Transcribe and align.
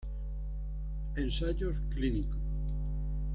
Ensayos 1.15 1.75
clínicos. 1.93 2.39